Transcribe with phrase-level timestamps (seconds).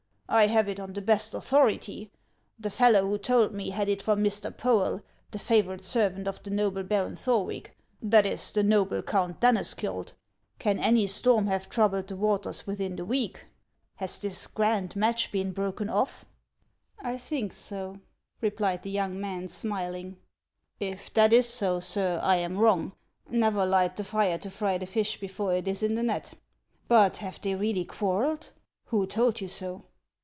[0.33, 2.09] I have it on the best authority.
[2.57, 4.49] The fellow who told me had it from Mr.
[4.49, 7.75] Poel, the favorite servant of the noble Baron Thorwick,—
[8.13, 10.13] that is, the noble Count Danneskiold.
[10.57, 13.45] Can any storm have troubled the waters within the week?
[13.97, 16.25] Has this grand match been broken oft'?":'
[17.13, 17.99] I think so,"
[18.39, 20.15] replied the young man, smiling."
[20.79, 22.93] If that is so, sir, I am wrong.
[23.29, 26.35] Xever light the fire to fry the fish before it is in the net.
[26.87, 28.51] But have they really quarrelled?
[28.87, 29.83] Who told you so